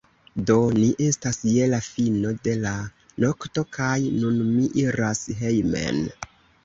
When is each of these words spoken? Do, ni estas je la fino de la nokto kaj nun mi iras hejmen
Do, 0.49 0.53
ni 0.77 0.87
estas 1.07 1.39
je 1.55 1.67
la 1.73 1.81
fino 1.87 2.31
de 2.47 2.55
la 2.63 2.73
nokto 3.25 3.67
kaj 3.77 3.93
nun 4.25 4.41
mi 4.57 4.67
iras 4.85 5.23
hejmen 5.43 6.03